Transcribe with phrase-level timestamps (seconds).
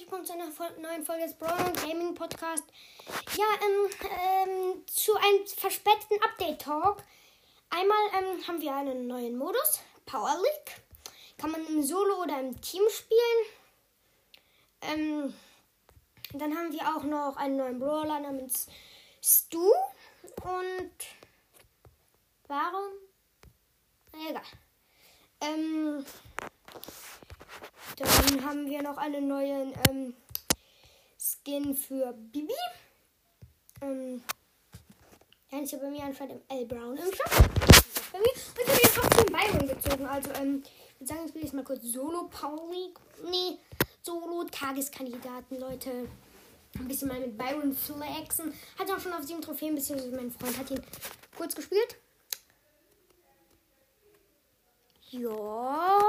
[0.00, 0.48] willkommen zu einer
[0.80, 2.64] neuen Folge des Brawl Gaming Podcast.
[3.36, 7.02] Ja, ähm, ähm, zu einem verspäteten Update-Talk.
[7.68, 10.80] Einmal ähm, haben wir einen neuen Modus, Power League.
[11.36, 13.44] Kann man im Solo oder im Team spielen.
[14.80, 15.34] Ähm,
[16.32, 18.68] dann haben wir auch noch einen neuen Brawler namens
[19.22, 19.70] Stu.
[20.42, 20.96] Und
[22.48, 22.92] warum?
[24.26, 24.42] Egal.
[25.42, 26.06] Ähm,
[27.96, 30.14] dann haben wir noch einen neuen ähm,
[31.18, 32.52] Skin für Bibi.
[33.80, 34.22] Ähm,
[35.50, 37.62] der ist ja bei mir anscheinend im L Brown im Shop.
[38.12, 40.06] Und ich habe jetzt auch zum Byron gezogen.
[40.06, 42.30] Also, ähm, ich würde sagen, ich spiele jetzt mal kurz Solo
[42.70, 42.98] League.
[43.30, 43.58] Nee,
[44.02, 46.08] Solo Tageskandidaten, Leute.
[46.78, 48.54] Ein bisschen mal mit Byron flexen.
[48.78, 50.82] Hat auch schon auf sieben Trophäen, beziehungsweise mein Freund hat ihn
[51.36, 51.96] kurz gespielt.
[55.10, 56.00] Ja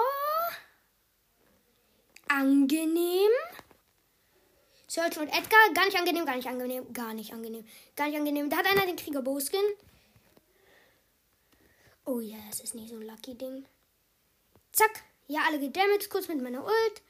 [2.27, 3.31] angenehm.
[4.87, 8.49] Search und Edgar, gar nicht angenehm, gar nicht angenehm, gar nicht angenehm, gar nicht angenehm.
[8.49, 9.63] Da hat einer den Krieger Boskin.
[12.05, 13.65] Oh ja, es ist nicht so ein lucky Ding.
[14.71, 15.03] Zack.
[15.27, 17.01] Ja, alle gedamaged, kurz mit meiner Ult.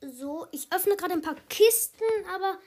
[0.00, 2.58] So, ich öffne gerade ein paar Kisten, aber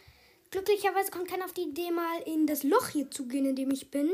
[0.52, 3.71] glücklicherweise kommt keiner auf die Idee, mal in das Loch hier zu gehen, in dem
[3.71, 4.11] ich bin.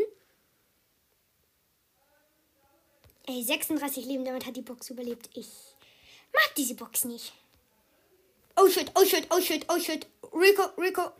[3.25, 5.29] Ey, 36 Leben, damit hat die Box überlebt.
[5.33, 5.49] Ich
[6.33, 7.33] mag diese Box nicht.
[8.55, 10.07] Oh shit, oh shit, oh shit, oh shit.
[10.33, 11.11] Rico, Rico.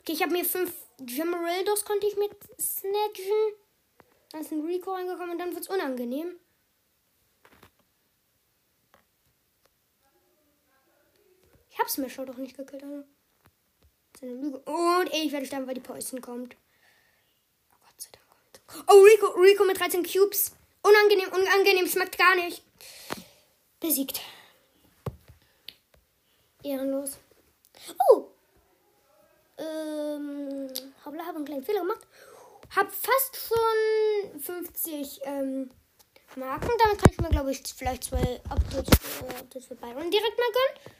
[0.00, 3.54] Okay, ich habe mir fünf Gemeraldos konnte ich mit snatchen.
[4.32, 6.38] Dann ist ein Rico reingekommen und dann wird es unangenehm.
[11.90, 13.04] hab's mir schon doch nicht gekillt, Alter.
[14.20, 16.56] Und ich werde sterben, weil die Poison kommt.
[17.70, 18.84] Oh Gott sei Dank.
[18.88, 20.52] Oh, Rico, Rico mit 13 Cubes.
[20.82, 22.62] Unangenehm, unangenehm, schmeckt gar nicht.
[23.80, 24.20] Besiegt.
[26.62, 27.18] Ehrenlos.
[28.10, 28.28] Oh!
[29.58, 30.68] Ähm,
[31.04, 32.06] hoppla, habe einen kleinen Fehler gemacht.
[32.76, 35.70] Hab fast schon 50 ähm,
[36.36, 36.70] Marken.
[36.78, 40.52] Damit kann ich mir, glaube ich, vielleicht zwei Updates, äh, Updates für Byron direkt mal
[40.52, 40.94] gönnen.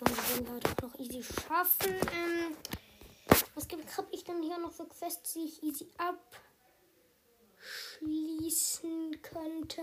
[0.00, 0.16] Ja, wir
[0.46, 1.94] werden halt auch noch easy schaffen.
[2.12, 2.56] Ähm,
[3.54, 3.66] was
[3.96, 5.88] habe ich denn hier noch für Quests, die ich easy
[7.98, 9.82] abschließen könnte?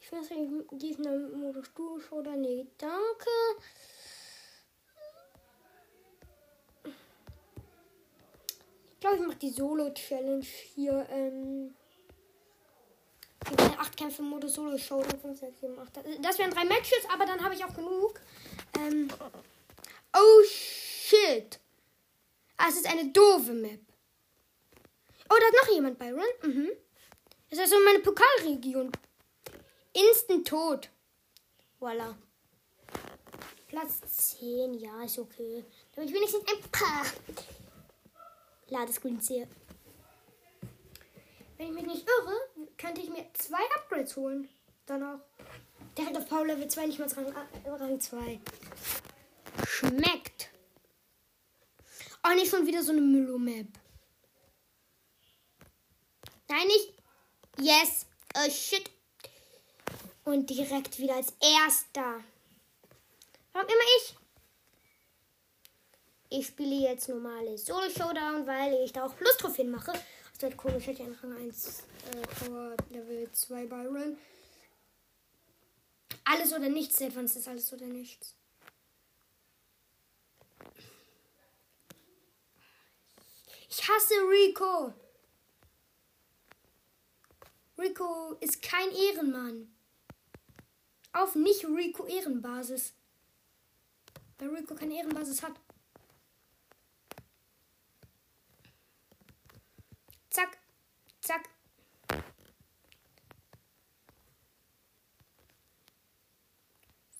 [0.00, 2.64] Ich weiß nicht, ich in Modus durch oder nee.
[2.78, 3.30] Danke.
[8.92, 11.06] Ich glaube, ich mache die Solo-Challenge hier.
[11.10, 11.74] Ähm,
[13.78, 15.02] acht Kämpfe im Modus Solo Show.
[15.02, 16.00] 5, 6, 7, 8.
[16.22, 18.20] Das wären drei Matches, aber dann habe ich auch genug.
[18.78, 19.08] Ähm,
[20.14, 21.58] oh shit.
[22.56, 23.80] Ah, es ist eine doofe Map.
[25.28, 26.22] Oh, da ist noch jemand, Byron.
[26.42, 26.70] Mhm.
[27.50, 28.90] Das ist also meine Pokalregion.
[29.92, 30.90] Instant tot.
[31.78, 32.16] Voila.
[33.68, 34.00] Platz
[34.38, 35.64] 10, ja, ist okay.
[35.94, 37.04] Damit ich wenigstens ein paar
[38.68, 39.48] Ladescreens sehe.
[41.56, 44.48] Wenn ich mich nicht irre, könnte ich mir zwei Upgrades holen.
[44.86, 45.20] Dann auch.
[45.96, 47.26] Der hat auf Power Level 2 nicht mal Rang,
[47.64, 48.40] äh, Rang 2.
[49.66, 50.50] Schmeckt.
[52.22, 53.68] Oh, nicht schon wieder so eine Müllo-Map.
[56.48, 56.92] Nein, nicht.
[57.58, 58.06] Yes.
[58.36, 58.90] Oh, shit.
[60.24, 62.20] Und direkt wieder als erster.
[63.52, 64.16] Warum immer ich?
[66.28, 69.92] Ich spiele jetzt normales Solo-Showdown, weil ich da auch Plus-Trophäen mache.
[70.32, 74.18] Das wird komisch, hätte ich einen Rang 1 äh, Power Level 2 Byron.
[76.28, 78.34] Alles oder nichts, Advanced ist alles oder nichts.
[83.68, 84.92] Ich hasse Rico.
[87.78, 89.72] Rico ist kein Ehrenmann.
[91.12, 92.92] Auf nicht Rico Ehrenbasis.
[94.38, 95.54] Weil Rico keine Ehrenbasis hat.
[100.30, 100.58] Zack,
[101.20, 101.48] zack.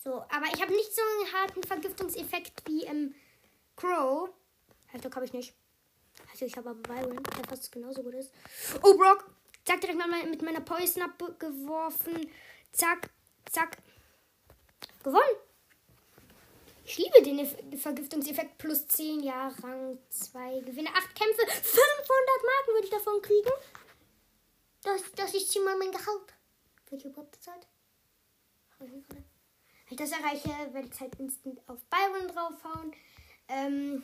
[0.07, 3.13] So, aber ich habe nicht so einen harten Vergiftungseffekt wie im
[3.75, 4.31] Crow.
[4.93, 5.53] Halt, habe ich nicht.
[6.31, 8.31] Also ich habe aber Byron, der fast genauso gut ist.
[8.85, 9.29] Oh, Brock.
[9.65, 12.31] Zack, direkt mal mit meiner Poison abgeworfen.
[12.71, 13.11] Zack,
[13.51, 13.79] zack.
[15.03, 15.41] Gewonnen.
[16.85, 20.61] Ich liebe den Vergiftungseffekt plus 10 Jahre Rang 2.
[20.61, 21.43] Gewinne 8 Kämpfe.
[21.49, 23.51] 500 Marken würde ich davon kriegen.
[24.85, 26.33] Das, das ist ziemlich mein Gehalt.
[26.91, 27.67] Welche überhaupt Zeit?
[29.89, 32.93] Wenn ich das erreiche, werde ich halt instant auf Byron draufhauen.
[33.49, 34.03] Ähm,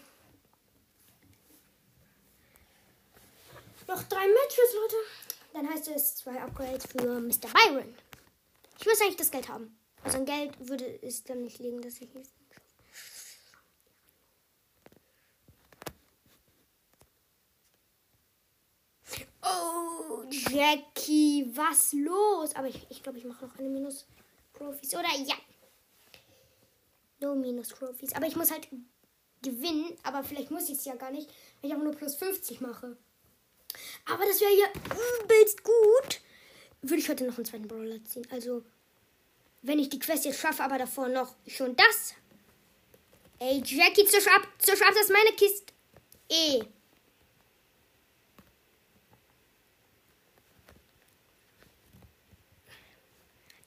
[3.88, 4.96] noch drei Matches, Leute.
[5.52, 7.48] Dann heißt es zwei Upgrades für Mr.
[7.52, 7.94] Byron.
[8.78, 9.76] Ich muss eigentlich das Geld haben.
[10.04, 12.30] Also ein Geld würde es dann nicht legen, dass ich nicht.
[19.44, 22.54] Oh, Jackie, was los?
[22.54, 25.08] Aber ich glaube, ich, glaub, ich mache noch eine Minus-Profis, oder?
[25.26, 25.34] Ja,
[27.22, 28.12] No Minus Trophies.
[28.14, 28.68] Aber ich muss halt
[29.42, 29.96] gewinnen.
[30.02, 31.30] Aber vielleicht muss ich es ja gar nicht,
[31.60, 32.96] wenn ich auch nur plus 50 mache.
[34.06, 34.66] Aber das wäre ja
[35.22, 36.20] übelst gut.
[36.82, 38.26] Würde ich heute noch einen zweiten Brawler ziehen.
[38.30, 38.64] Also,
[39.62, 42.14] wenn ich die Quest jetzt schaffe, aber davor noch schon das.
[43.38, 45.72] Ey, Jackie, zisch ab, zisch ab, das ist meine Kiste.
[46.28, 46.62] Eh.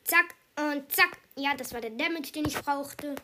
[0.03, 1.17] Zack und zack.
[1.37, 3.15] Ja, das war der Damage, den ich brauchte.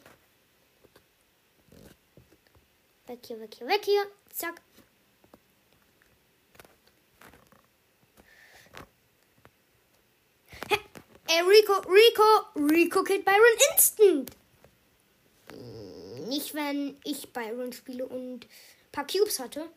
[3.11, 4.05] Weg hier, weg hier, weg hier.
[4.29, 4.61] Zack.
[11.27, 14.31] Ey, Rico, Rico, Rico killt Byron instant.
[16.29, 19.69] Nicht, wenn ich Byron spiele und ein paar Cubes hatte.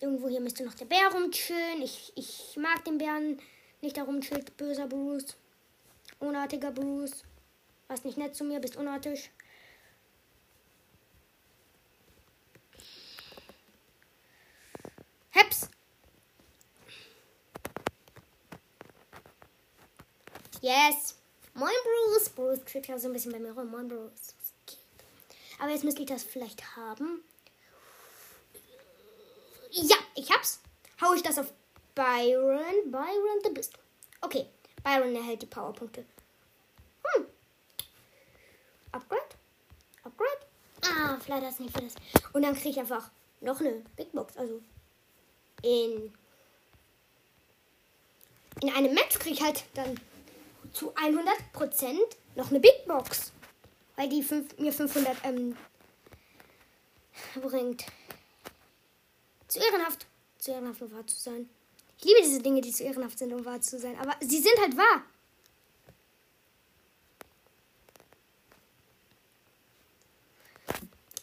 [0.00, 1.82] Irgendwo hier müsste noch der Bär rumchillen.
[1.82, 3.38] Ich, ich mag den Bären
[3.82, 4.56] nicht darum chillt.
[4.56, 5.36] Böser Bruce.
[6.18, 7.24] Unartiger Bruce.
[7.92, 9.30] Was nicht nett zu mir, bist unartig.
[15.28, 15.68] Heps.
[20.62, 21.18] Yes.
[21.52, 22.30] Moin Bruce.
[22.30, 23.70] Bruce kriegt ja so ein bisschen bei mir rum.
[23.70, 24.34] Moin Bruce.
[25.58, 27.22] Aber jetzt müsste ich das vielleicht haben.
[29.70, 30.62] Ja, ich hab's.
[31.02, 31.52] Hau ich das auf
[31.94, 32.90] Byron.
[32.90, 33.74] Byron, du bist.
[34.22, 34.46] Okay,
[34.82, 36.06] Byron erhält die Powerpunkte.
[38.92, 39.36] Upgrade?
[40.04, 40.46] Upgrade?
[40.84, 41.94] Ah, vielleicht das nicht für das.
[42.32, 43.10] Und dann kriege ich einfach
[43.40, 44.36] noch eine Big Box.
[44.36, 44.60] Also
[45.62, 46.12] in,
[48.60, 49.98] in einem Match kriege ich halt dann
[50.72, 51.98] zu 100%
[52.34, 53.32] noch eine Big Box.
[53.96, 55.56] Weil die fünf, mir 500 ähm,
[57.40, 57.84] bringt.
[59.48, 60.06] Zu ehrenhaft.
[60.38, 61.48] Zu ehrenhaft, um wahr zu sein.
[61.98, 63.96] Ich liebe diese Dinge, die zu ehrenhaft sind, um wahr zu sein.
[64.00, 65.04] Aber sie sind halt wahr.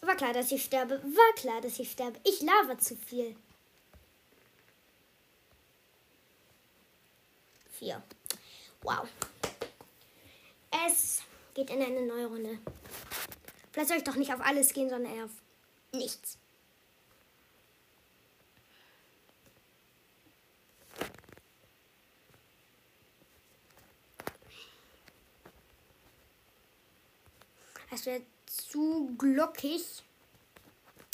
[0.02, 1.02] War klar, dass ich sterbe.
[1.02, 2.20] War klar, dass ich sterbe.
[2.26, 3.38] Ich laber zu viel.
[7.72, 8.04] Vier.
[8.82, 9.08] Wow.
[10.86, 11.22] Es
[11.54, 12.60] geht in eine neue Runde.
[13.72, 15.32] Vielleicht soll ich doch nicht auf alles gehen, sondern eher auf
[15.94, 16.38] nichts.
[27.92, 30.09] Es wäre zu glockig.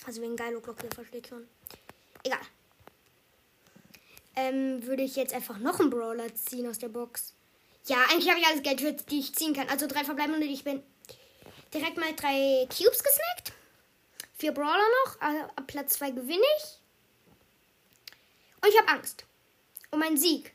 [0.05, 1.47] Also wegen Geilo Glocke, versteht schon.
[2.23, 2.39] Egal.
[4.35, 7.33] Ähm, würde ich jetzt einfach noch einen Brawler ziehen aus der Box.
[7.85, 9.69] Ja, eigentlich habe ich alles Geld, die ich ziehen kann.
[9.69, 10.83] Also drei verbleiben und ich bin
[11.73, 13.53] direkt mal drei Cubes gesnackt.
[14.37, 15.21] Vier Brawler noch.
[15.21, 16.79] Also ab Platz zwei gewinne ich.
[18.61, 19.25] Und ich habe Angst.
[19.91, 20.53] Um meinen Sieg.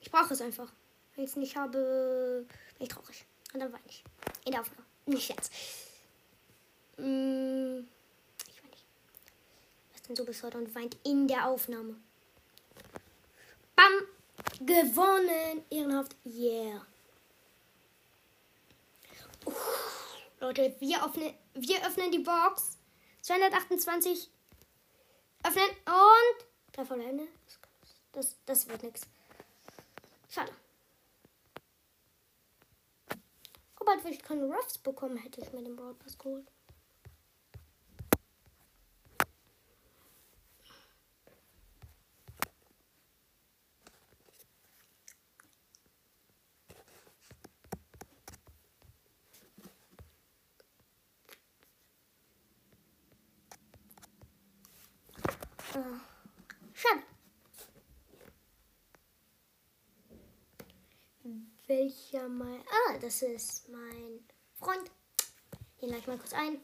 [0.00, 0.72] Ich brauche es einfach.
[1.14, 2.46] Wenn ich es nicht habe,
[2.78, 3.24] bin ich traurig.
[3.52, 4.02] Und dann weine ich.
[4.44, 4.84] In der Aufnahme.
[5.06, 5.52] Nicht jetzt.
[6.96, 7.99] Nicht.
[10.10, 11.94] Denn so bis und weint in der Aufnahme?
[13.76, 14.66] Bam!
[14.66, 15.64] Gewonnen!
[15.70, 16.16] Ehrenhaft.
[16.26, 16.84] Yeah.
[19.44, 22.76] Uff, Leute, wir öffnen, wir öffnen die Box.
[23.20, 24.28] 228
[25.44, 27.28] öffnen und drei Verbleibende.
[28.10, 29.02] Das, das wird nichts.
[30.28, 30.50] Schade.
[33.78, 36.48] Sobald ich keine Ruffs bekommen, hätte ich mir den Broadpass geholt.
[61.90, 62.60] Welcher mal.
[62.88, 64.20] Ah, das ist mein
[64.54, 64.90] Freund.
[65.80, 66.60] Den lade ich mal kurz ein.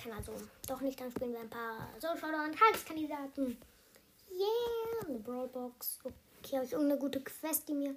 [0.00, 0.32] Kann also
[0.68, 3.60] doch nicht, dann spielen wir ein paar Social- und Tageskandidaten.
[4.30, 5.98] Yeah, eine Brawlbox.
[6.04, 6.25] Okay.
[6.46, 7.96] Okay, habe ich irgendeine gute Quest, die mir.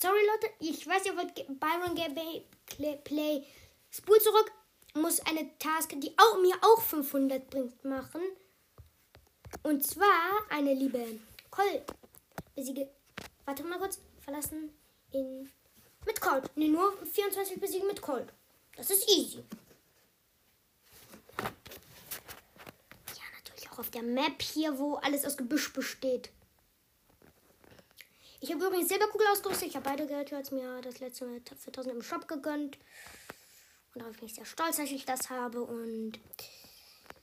[0.00, 0.54] Sorry, Leute.
[0.60, 3.44] Ich weiß, ihr wollt Byron Gameplay
[3.90, 4.52] Spul zurück.
[4.94, 8.20] Muss eine Task, die auch, mir auch 500 bringt, machen.
[9.64, 11.18] Und zwar eine liebe
[11.50, 11.84] Col.
[12.54, 12.88] Besiege.
[13.44, 13.98] Warte mal kurz.
[14.20, 14.70] Verlassen
[15.10, 15.50] in.
[16.06, 16.56] Mit Colt.
[16.56, 18.32] Ne, nur 24 besiegen mit Colt.
[18.76, 19.42] Das ist easy.
[21.38, 26.30] Ja, natürlich auch auf der Map hier, wo alles aus Gebüsch besteht.
[28.40, 29.68] Ich habe übrigens Silberkugel ausgerüstet.
[29.68, 32.78] Ich habe beide Geld jetzt mir das letzte Mal für 1000 im Shop gegönnt.
[33.94, 35.62] Und darauf bin ich sehr stolz, dass ich das habe.
[35.62, 36.20] Und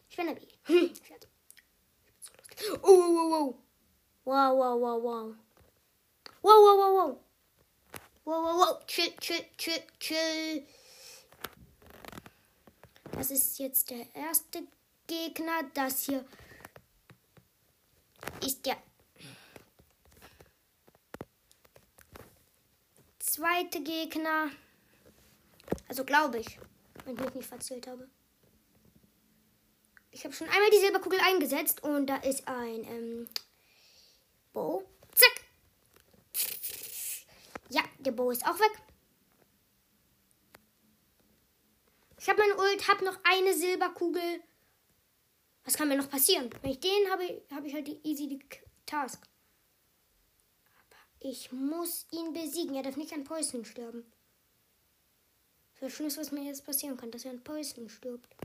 [0.10, 0.48] ich bin happy.
[2.57, 2.79] Hm.
[2.84, 3.55] Oh, wow, wow.
[4.24, 5.36] Wow, wow, wow, wow.
[6.41, 7.19] Wow, wow, wow, wow.
[8.24, 8.86] Wow, wow, wow.
[8.88, 10.65] Chill, chill, chill, chill.
[13.12, 14.63] Das ist jetzt der erste
[15.05, 15.63] Gegner.
[15.74, 16.25] Das hier
[18.41, 18.77] ist der
[23.36, 24.50] zweite Gegner.
[25.88, 26.58] Also glaube ich,
[27.04, 28.10] wenn ich mich nicht verzählt habe.
[30.12, 33.27] Ich habe schon einmal die Silberkugel eingesetzt und da ist ein ähm,
[34.54, 34.86] Bow.
[35.13, 35.42] Zack.
[37.70, 38.72] Ja, der Bow ist auch weg.
[42.18, 44.42] Ich habe meine Ult, habe noch eine Silberkugel.
[45.65, 46.50] Was kann mir noch passieren?
[46.62, 48.39] Wenn ich den habe, habe ich halt die easy die
[48.86, 49.27] Task.
[51.27, 52.75] Ich muss ihn besiegen.
[52.75, 54.05] Er darf nicht an Poison sterben.
[55.74, 58.36] Das ist das Schlimmste, was mir jetzt passieren kann, dass er an Poison stirbt.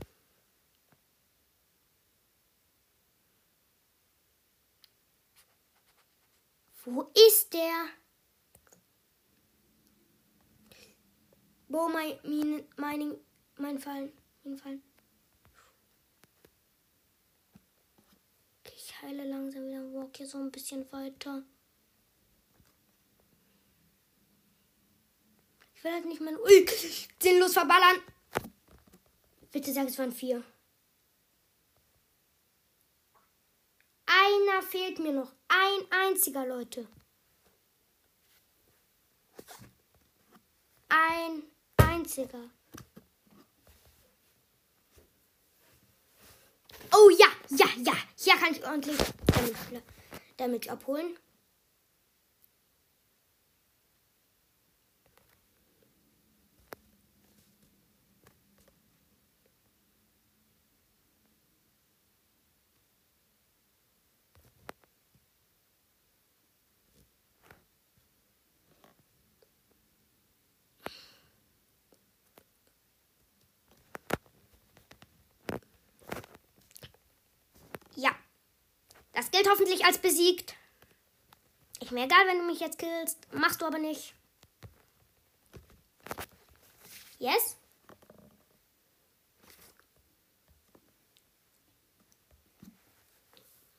[6.83, 7.85] Wo ist der?
[11.67, 13.15] Wo mein, mein, mein,
[13.57, 14.11] mein Fallen?
[14.43, 14.83] Mein Fallen.
[18.65, 19.93] Okay, ich heile langsam wieder.
[19.93, 21.43] Walk hier so ein bisschen weiter.
[25.81, 26.63] Ich will halt nicht mein Ui
[27.19, 28.03] sinnlos verballern.
[29.51, 30.43] Bitte sag, es waren vier.
[34.05, 35.33] Einer fehlt mir noch.
[35.47, 36.87] Ein einziger, Leute.
[40.87, 41.41] Ein
[41.77, 42.51] einziger.
[46.93, 47.93] Oh ja, ja, ja.
[48.17, 49.83] Hier kann ich ordentlich Damage,
[50.37, 51.17] Damage abholen.
[79.13, 80.55] Das gilt hoffentlich als besiegt.
[81.79, 83.17] Ich mir egal, wenn du mich jetzt killst.
[83.33, 84.13] Machst du aber nicht.
[87.19, 87.57] Yes?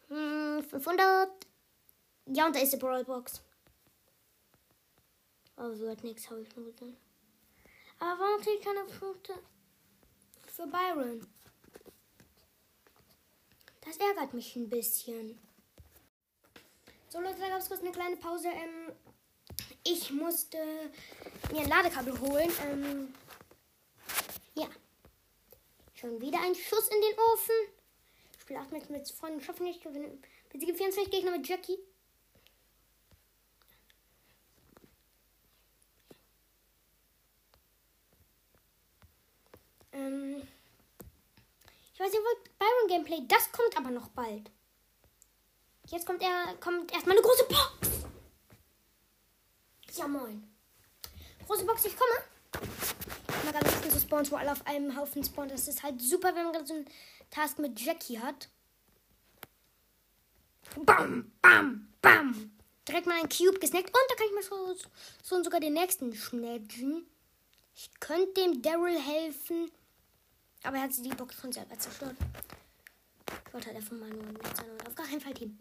[0.09, 1.31] Hm, 500.
[2.27, 3.41] Ja, und da ist die Brawlbox.
[5.57, 6.97] Aber wird nichts, habe ich nur gesehen.
[7.99, 9.35] Aber warum kriege ich keine Punkte
[10.47, 11.27] für Byron?
[13.81, 15.39] Das ärgert mich ein bisschen.
[17.13, 18.49] So Leute, da gab es kurz eine kleine Pause.
[18.49, 18.91] Ähm,
[19.85, 20.57] ich musste
[21.53, 22.51] mir ein Ladekabel holen.
[22.65, 23.15] Ähm,
[24.55, 24.67] ja.
[25.93, 27.55] Schon wieder ein Schuss in den Ofen.
[28.35, 29.83] Ich spiele 8 mit, Freunden, schaffe nicht.
[30.49, 31.79] Besiege 24 Gegner mit Jackie.
[39.93, 40.49] Ähm,
[41.93, 44.51] ich weiß nicht, Byron Gameplay, das kommt aber noch bald.
[45.93, 48.07] Jetzt kommt er, kommt erstmal eine große Box.
[49.93, 50.43] Ja, moin.
[51.47, 52.65] Große Box, ich komme.
[53.45, 55.51] Mal ganz so Spawns, wo alle auf einem Haufen spawnen.
[55.51, 56.89] Das ist halt super, wenn man gerade so einen
[57.31, 58.49] Task mit Jackie hat.
[60.77, 62.53] Bam, bam, bam.
[62.89, 63.89] Direkt mal einen Cube gesnackt.
[63.89, 64.75] Und da kann ich mir so,
[65.23, 67.07] so sogar den nächsten schnäpsen.
[67.75, 69.71] Ich könnte dem Daryl helfen.
[70.63, 72.17] Aber er hat die Box von selber zerstört.
[73.47, 75.59] Ich wollte halt einfach mal nur mit auf gar keinen Fall Team.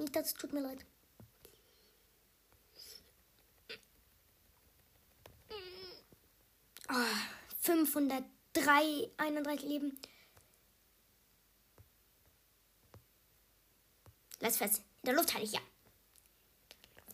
[0.00, 0.78] Nicht, das tut mir leid.
[6.88, 6.94] Oh,
[7.60, 10.00] 503, 31 Leben.
[14.40, 14.78] Lass fest.
[15.02, 15.60] In der Luft heile ich, ja.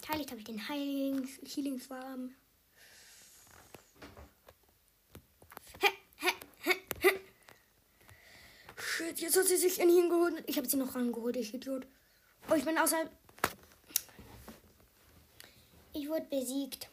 [0.08, 2.36] Heiligt habe ich den Healing, Healing Farm.
[8.78, 10.44] shit, jetzt hat sie sich in ihn geholt.
[10.46, 11.86] Ich habe sie noch rangeholt, ich Idiot.
[12.56, 13.10] Ich bin außerhalb.
[15.92, 16.88] Ich wurde besiegt.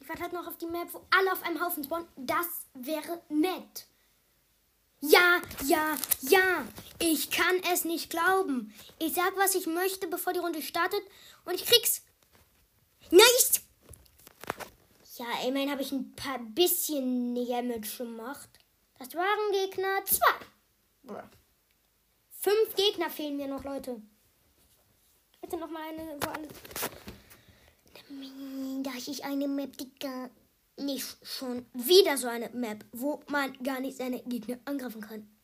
[0.00, 2.08] Ich warte halt noch auf die Map, wo alle auf einem Haufen spawnen.
[2.16, 3.86] Das wäre nett.
[5.00, 6.64] Ja, ja, ja.
[7.00, 8.74] Ich kann es nicht glauben.
[8.98, 11.02] Ich sag, was ich möchte, bevor die Runde startet.
[11.44, 12.02] Und ich krieg's.
[13.10, 13.62] Nice!
[15.16, 18.48] Ja, immerhin habe ich ein paar bisschen Damage gemacht.
[18.98, 21.22] Das waren Gegner zwei.
[22.30, 24.00] Fünf Gegner fehlen mir noch, Leute.
[25.40, 26.48] Bitte noch mal eine, wo alle.
[28.82, 30.30] Da ich eine Map, Digga.
[30.76, 35.37] Nicht schon wieder so eine Map, wo man gar nicht seine Gegner angreifen kann.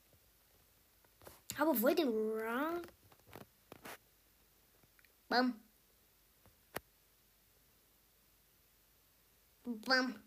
[1.59, 2.81] Aber wohl den Ra.
[5.29, 5.61] Bam.
[9.65, 10.23] Bam.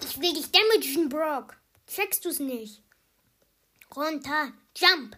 [0.00, 1.56] Ich will dich damagen, Brock.
[1.86, 2.82] Checkst du's nicht?
[3.94, 4.52] Runter.
[4.76, 5.16] Jump.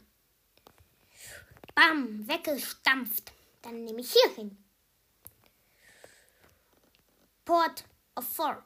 [1.74, 2.26] Bam.
[2.26, 3.32] Weggestampft.
[3.62, 4.58] Dann nehme ich hier hin.
[7.44, 8.62] Port of Fort.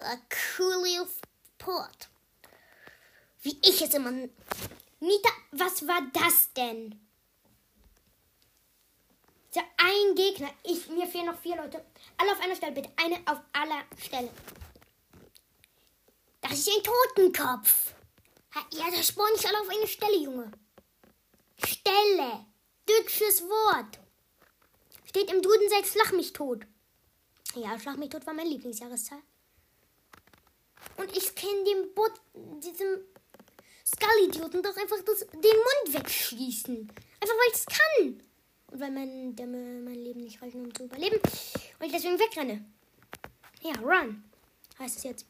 [0.00, 0.16] A
[0.58, 0.86] cool
[1.58, 2.08] Port.
[3.42, 4.10] Wie ich es immer.
[4.10, 7.00] Nita, was war das denn?
[9.50, 10.50] So, ein Gegner.
[10.64, 11.84] Ich, mir fehlen noch vier Leute.
[12.18, 12.90] Alle auf einer Stelle, bitte.
[12.96, 14.30] Eine auf aller Stelle.
[16.40, 17.94] Das ist ein Totenkopf.
[18.72, 20.50] Ja, da spawnen nicht alle auf eine Stelle, Junge.
[21.64, 22.46] Stelle.
[22.86, 23.98] Deutsches Wort.
[25.04, 26.66] Steht im Duden 6, Schlag mich tot.
[27.54, 29.22] Ja, Schlag mich tot war mein Lieblingsjahreszahl.
[30.96, 33.00] Und ich kenne den Bot, diesem
[33.86, 36.76] Skull-Idioten doch einfach das, den Mund wegschießen.
[37.20, 38.20] Einfach weil ich es kann.
[38.72, 41.20] Und weil mein, Dämme, mein Leben nicht reichen, um zu überleben.
[41.78, 42.64] Und ich deswegen wegrenne.
[43.62, 44.24] Ja, run.
[44.78, 45.26] Heißt es jetzt.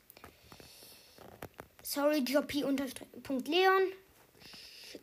[1.83, 2.77] Sorry, Joppy-Leon.
[4.91, 5.01] Shit.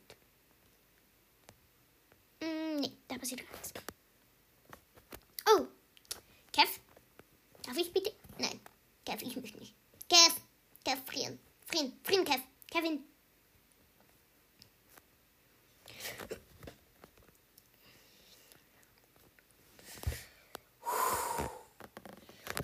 [2.42, 3.74] Mm, nee, da passiert gar nichts.
[5.50, 5.66] Oh.
[6.52, 6.70] Kev?
[7.66, 8.12] Darf ich bitte?
[8.38, 8.60] Nein.
[9.06, 9.74] Kev, ich möchte nicht.
[10.10, 10.43] Kev.
[10.84, 11.40] Kev, frieren.
[11.66, 11.94] Frieren.
[12.04, 12.42] Frieren, Kev.
[12.70, 13.04] Kevin.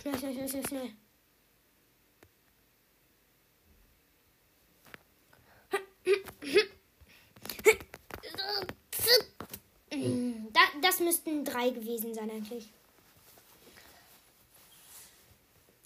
[0.01, 0.91] Schnell, schnell, schnell, schnell, schnell.
[10.51, 12.69] Da, das müssten drei gewesen sein eigentlich.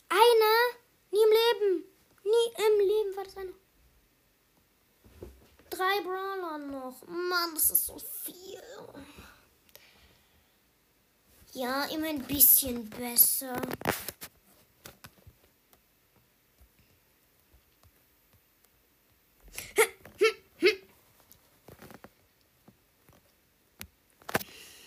[0.10, 0.80] Einer?
[1.12, 1.86] Nie im Leben.
[2.24, 3.54] Nie im Leben war das einer.
[5.70, 7.08] Drei Brawler noch.
[7.08, 8.62] Mann, das ist so viel.
[11.54, 13.56] Ja, immer ein bisschen besser.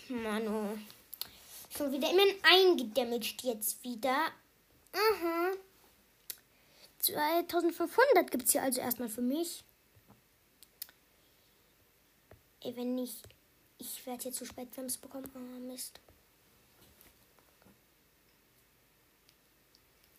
[0.09, 0.77] Mano.
[1.75, 4.33] Schon wieder immer eingedamaged jetzt wieder.
[4.93, 5.53] Aha.
[6.99, 9.65] 2500 gibt es hier also erstmal für mich.
[12.67, 13.23] Ey, wenn nicht.
[13.79, 15.31] Ich werde jetzt zu spät Gems bekommen.
[15.37, 16.01] Oh, Mist.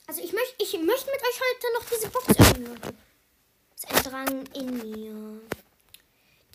[0.08, 2.80] Also ich möchte ich möchte mit euch heute noch diese Box öffnen.
[3.72, 5.42] Das ist ein Drang in mir,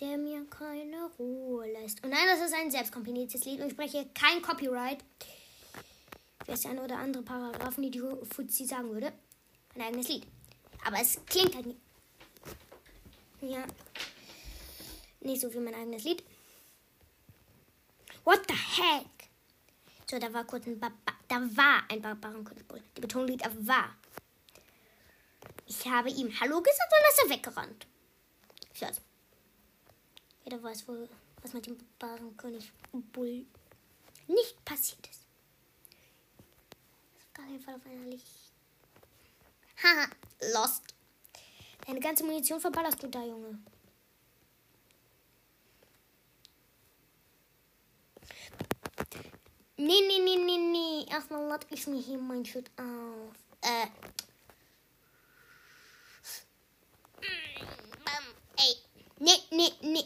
[0.01, 2.03] der mir keine Ruhe lässt.
[2.03, 5.05] Und nein, das ist ein selbstkomponiertes Lied und ich spreche kein Copyright.
[6.47, 8.03] Wer ist der eine oder andere Paragraphen, die die
[8.35, 9.13] Fuzzi sagen würde.
[9.75, 10.27] Mein eigenes Lied.
[10.87, 11.81] Aber es klingt halt nicht.
[13.43, 13.67] Ja.
[15.23, 16.23] Nicht so wie mein eigenes Lied.
[18.25, 19.31] What the heck?
[20.11, 20.95] So, da war kurz ein Baba
[21.33, 22.83] da war ein Barbarenkönigsbull.
[22.95, 23.97] Die Betonung liegt auf war.
[25.67, 27.87] Ich habe ihm Hallo gesagt und ist er weggerannt.
[28.75, 29.01] Schatz.
[30.45, 31.09] Jeder weiß wohl,
[31.41, 33.47] was mit dem Barbarenkönig-Bull
[34.27, 35.25] nicht passiert ist.
[37.39, 38.27] Auf jeden Fall auf einer Licht.
[39.83, 40.07] Haha,
[40.53, 40.83] lost.
[41.87, 43.59] Deine ganze Munition verballerst du da, Junge.
[49.85, 51.05] Nee, nee, nee, nee, nee.
[51.11, 53.35] Erstmal lade ich mir hier mein Schild auf.
[53.63, 53.89] Äh.
[58.05, 58.25] Bam.
[58.59, 58.77] Ey.
[59.19, 60.05] Nee, nee, nee.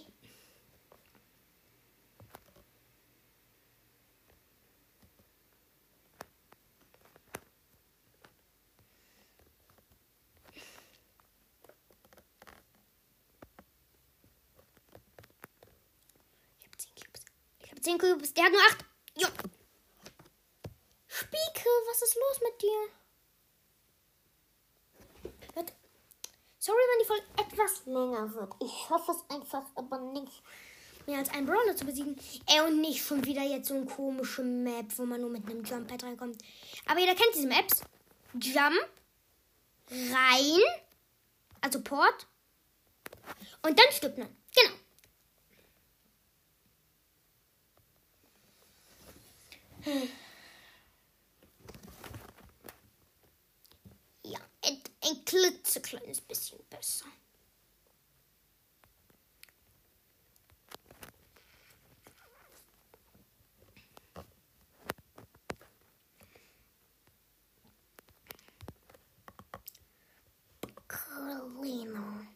[16.59, 17.25] Ich hab 10 Cubes.
[17.61, 18.33] Ich hab 10 Cubes.
[18.33, 18.86] Der hat nur 8.
[22.37, 22.89] los mit dir?
[26.59, 28.53] Sorry, wenn die Folge etwas länger wird.
[28.61, 30.43] Ich hoffe es einfach, aber nicht
[31.07, 32.19] mehr als einen Brawler zu besiegen.
[32.47, 35.63] Ey, und nicht schon wieder jetzt so eine komische Map, wo man nur mit einem
[35.65, 36.43] Jump-Pad reinkommt.
[36.87, 37.83] Aber jeder kennt diese Maps.
[38.35, 38.89] Jump,
[39.91, 40.61] rein,
[41.61, 42.27] also Port,
[43.63, 44.37] und dann stirbt man.
[44.55, 44.75] Genau.
[49.85, 49.93] Ja,
[55.07, 57.07] ein, ein klitzekleines bisschen besser.
[70.89, 72.27] Carolina.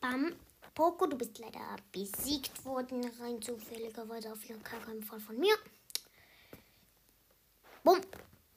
[0.00, 0.36] Bam.
[0.74, 4.64] Poco, du bist leider besiegt worden, rein zufälligerweise auf jeden
[5.04, 5.54] Fall von mir.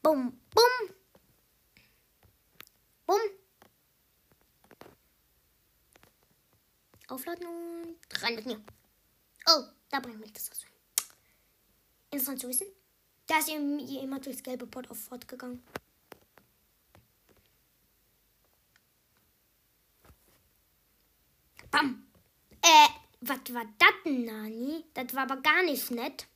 [0.06, 0.96] Bum, bum,
[3.08, 3.20] bum.
[7.08, 8.64] Aufladen und rein mit mir.
[9.48, 10.64] Oh, da bringt mich das was.
[12.12, 12.68] Interessant zu wissen.
[13.26, 15.64] Da ist jemand durchs gelbe Pot auf fortgegangen.
[21.72, 22.06] Bam.
[22.62, 22.90] Äh,
[23.22, 24.86] was war das denn, Nani?
[24.94, 26.28] Das war aber gar nicht nett.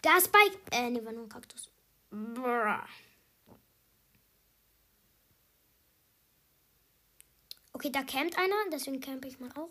[0.00, 0.58] Das Spike.
[0.70, 1.68] Äh, ne, war nur ein Kaktus.
[7.72, 9.70] Okay, da campt einer, deswegen campe ich mal auch.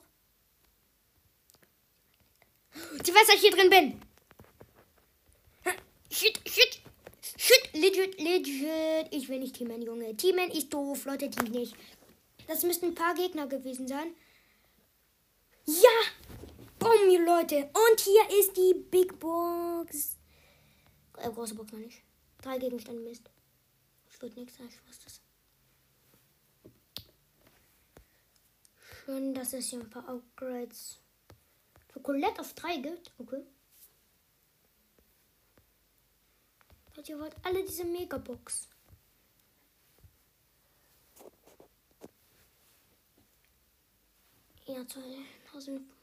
[3.04, 4.02] Sie weiß, dass ich hier drin bin.
[6.12, 6.82] Shit, shit,
[7.38, 9.08] shit, legit, legit.
[9.12, 10.16] Ich will nicht teamen, Junge.
[10.16, 11.76] Teamen ist doof, Leute, teamen nicht.
[12.48, 14.16] Das müssten ein paar Gegner gewesen sein.
[15.66, 15.90] Ja!
[16.80, 17.70] Bumm, Leute.
[17.74, 20.18] Und hier ist die Big Box.
[21.18, 22.05] Äh, große Box noch nicht.
[22.46, 23.28] Drei Gegenstände Mist.
[24.06, 25.20] Das wird nichts, ich wusste es.
[29.04, 31.00] Schön, dass es hier ein paar Upgrades
[31.92, 33.12] für Colette auf drei gibt.
[33.18, 33.42] Okay.
[36.96, 38.68] Und ihr wollt alle diese Megabox.
[44.68, 45.95] Ja, 2000.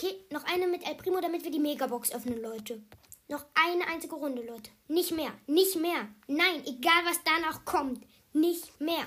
[0.00, 2.80] Okay, noch eine mit El Primo, damit wir die Megabox öffnen, Leute.
[3.26, 4.70] Noch eine einzige Runde, Leute.
[4.86, 5.32] Nicht mehr.
[5.48, 6.08] Nicht mehr.
[6.28, 8.06] Nein, egal was danach kommt.
[8.32, 9.04] Nicht mehr.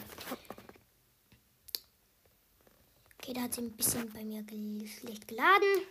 [3.17, 4.43] Okay, da hat sie ein bisschen bei mir
[4.85, 5.87] schlecht geladen.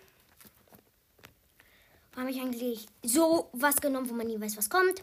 [2.15, 5.03] Habe ich eigentlich so was genommen, wo man nie weiß, was kommt.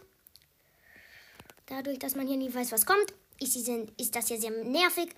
[1.66, 5.10] Dadurch, dass man hier nie weiß, was kommt, ist, diese, ist das ja sehr nervig.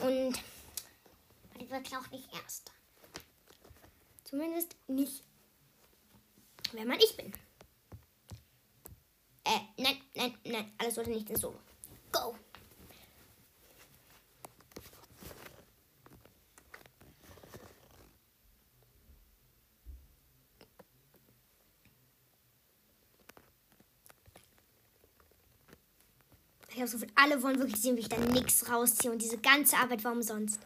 [0.00, 0.40] Und
[1.58, 2.72] man wird auch nicht erst.
[4.30, 5.24] Zumindest nicht,
[6.70, 7.32] wenn man ich bin.
[9.42, 11.58] Äh, nein, nein, nein, alles sollte nicht in Solo.
[12.12, 12.36] Go!
[26.68, 27.10] Ich habe so viel.
[27.16, 29.10] Alle wollen wirklich sehen, wie ich da nichts rausziehe.
[29.10, 30.60] Und diese ganze Arbeit war umsonst.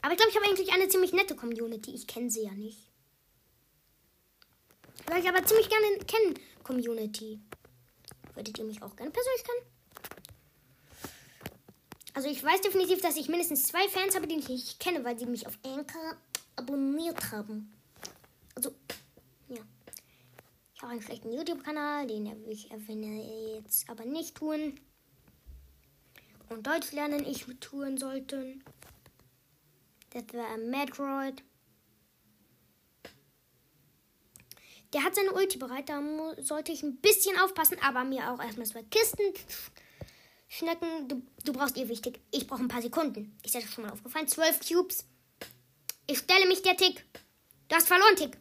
[0.00, 1.94] Aber ich habe eigentlich eine ziemlich nette Community.
[1.94, 2.78] Ich kenne sie ja nicht.
[5.06, 7.40] Weil ich aber ziemlich gerne kennen, Community.
[8.34, 9.66] Würdet ihr mich auch gerne persönlich kennen?
[12.14, 15.18] Also ich weiß definitiv, dass ich mindestens zwei Fans habe, die ich nicht kenne, weil
[15.18, 16.16] sie mich auf Anchor
[16.56, 17.72] abonniert haben.
[18.54, 18.74] Also,
[19.48, 19.62] ja.
[20.74, 24.80] Ich habe einen schlechten YouTube-Kanal, den ich jetzt aber nicht tun.
[26.48, 28.64] Und Deutsch lernen ich tun sollten.
[30.10, 31.42] Das war ein Madroid.
[34.94, 36.02] Der hat seine Ulti bereit, da
[36.38, 39.34] sollte ich ein bisschen aufpassen, aber mir auch erstmal zwei Kisten
[40.48, 41.08] schnecken.
[41.08, 42.20] Du, du brauchst ihr wichtig.
[42.30, 43.36] Ich brauche ein paar Sekunden.
[43.44, 44.28] Ist dir das schon mal aufgefallen?
[44.28, 45.04] Zwölf Cubes.
[46.06, 47.04] Ich stelle mich der Tick.
[47.68, 48.38] Du hast verloren, Tick.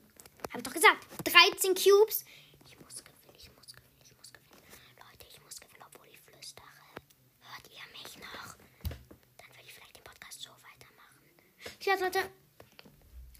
[0.50, 1.06] Habe ich doch gesagt.
[1.26, 2.24] 13 Cubes.
[2.66, 4.64] Ich muss gewinnen, ich muss gewinnen, ich muss gewinnen.
[4.96, 6.64] Leute, ich muss gewinnen, obwohl ich flüstere.
[7.42, 8.56] Hört ihr mich noch?
[9.36, 10.52] Dann will ich vielleicht den Podcast so
[11.88, 12.20] Tschüss, Leute.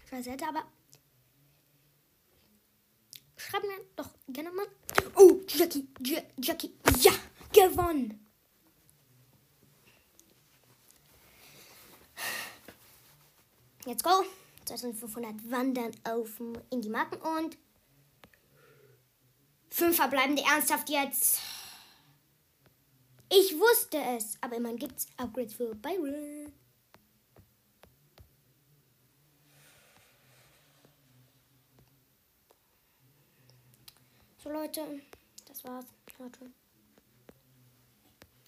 [0.06, 0.64] Ich weiß nicht, aber
[3.36, 4.66] schreibt mir doch gerne mal.
[5.16, 7.12] Oh, Jackie, J Jackie, ja,
[7.52, 8.26] gewonnen.
[13.84, 14.24] Let's go.
[14.64, 17.58] 2500 wandern auf in die Marken und
[19.68, 21.42] fünf verbleibende ernsthaft jetzt.
[23.30, 26.50] Ich wusste es, aber immerhin gibt es Upgrades für Byron.
[34.48, 34.80] So Leute,
[35.46, 35.84] das war's.
[36.18, 36.50] Leute.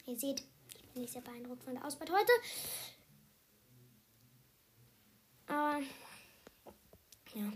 [0.07, 0.43] Ihr seht,
[0.75, 2.33] ich bin nicht sehr beeindruckt von der Ausbeute heute.
[5.47, 5.83] Aber
[7.35, 7.53] ja.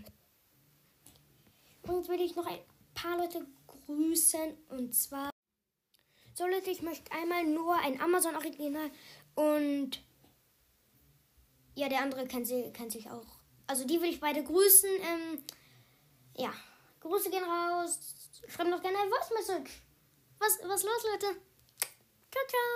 [1.91, 2.59] Und will ich noch ein
[2.93, 4.55] paar Leute grüßen.
[4.69, 5.31] Und zwar.
[6.35, 8.91] So Leute, ich möchte einmal nur ein Amazon Original
[9.33, 10.03] und
[11.73, 13.39] ja, der andere kennt, sie, kennt sich auch.
[13.65, 14.89] Also die will ich beide grüßen.
[15.01, 15.43] Ähm,
[16.37, 16.53] ja,
[16.99, 18.24] Grüße gehen raus.
[18.47, 19.81] Schreibt noch gerne ein Voice Message.
[20.39, 21.35] Was, was los, Leute?
[22.31, 22.75] Ciao, ciao.